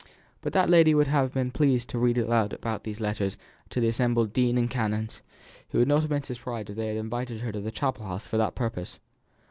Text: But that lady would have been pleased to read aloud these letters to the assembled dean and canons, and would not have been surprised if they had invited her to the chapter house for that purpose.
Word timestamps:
But 0.41 0.51
that 0.53 0.67
lady 0.67 0.95
would 0.95 1.05
have 1.05 1.31
been 1.31 1.51
pleased 1.51 1.87
to 1.89 1.99
read 1.99 2.17
aloud 2.17 2.57
these 2.81 2.99
letters 2.99 3.37
to 3.69 3.79
the 3.79 3.87
assembled 3.89 4.33
dean 4.33 4.57
and 4.57 4.67
canons, 4.67 5.21
and 5.71 5.77
would 5.77 5.87
not 5.87 5.99
have 6.01 6.09
been 6.09 6.23
surprised 6.23 6.71
if 6.71 6.75
they 6.75 6.87
had 6.87 6.97
invited 6.97 7.41
her 7.41 7.51
to 7.51 7.61
the 7.61 7.69
chapter 7.69 8.01
house 8.01 8.25
for 8.25 8.37
that 8.37 8.55
purpose. 8.55 8.97